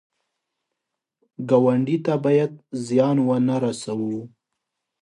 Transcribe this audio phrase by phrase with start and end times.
[1.49, 2.51] ګاونډي ته باید
[2.87, 4.17] زیان ونه رسوو